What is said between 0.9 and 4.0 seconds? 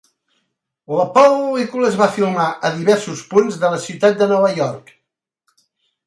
La pel·lícula es va filmar a diversos punts de la